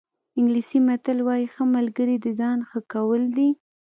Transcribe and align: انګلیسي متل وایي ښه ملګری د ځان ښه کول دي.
انګلیسي 0.37 0.79
متل 0.87 1.17
وایي 1.27 1.47
ښه 1.53 1.63
ملګری 1.75 2.15
د 2.21 2.27
ځان 2.39 2.57
ښه 2.69 2.79
کول 2.93 3.21
دي. 3.37 3.49